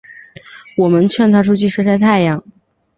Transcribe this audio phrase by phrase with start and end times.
[0.77, 2.43] 我们劝她出去晒晒太阳